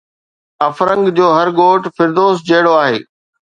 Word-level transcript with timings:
افرنگ 0.67 1.03
جو 1.17 1.27
هر 1.37 1.47
ڳوٺ 1.59 1.81
فردوس 1.97 2.37
جهڙو 2.47 2.73
آهي 2.83 2.99